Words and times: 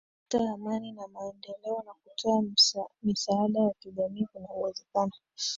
kuleta 0.31 0.53
amani 0.53 0.91
na 0.91 1.07
maendeleo 1.07 1.83
na 1.85 1.93
kutoa 1.93 2.43
misaada 3.03 3.59
ya 3.59 3.73
kijamii 3.79 4.25
Kuna 4.33 4.47
uwezekano 4.49 5.11